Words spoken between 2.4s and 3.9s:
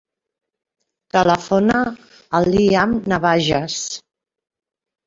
al Liam Navajas.